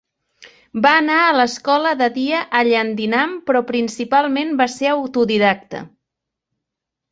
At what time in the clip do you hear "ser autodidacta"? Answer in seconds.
4.79-5.85